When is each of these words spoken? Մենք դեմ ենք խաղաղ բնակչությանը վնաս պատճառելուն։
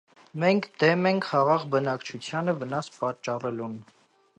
Մենք 0.43 0.67
դեմ 0.83 1.05
ենք 1.11 1.27
խաղաղ 1.33 1.67
բնակչությանը 1.75 2.59
վնաս 2.65 2.95
պատճառելուն։ 2.99 3.79